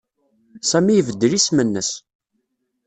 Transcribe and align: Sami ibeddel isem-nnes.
Sami 0.69 0.93
ibeddel 0.97 1.33
isem-nnes. 1.37 1.89